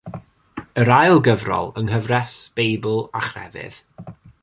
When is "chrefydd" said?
3.29-3.77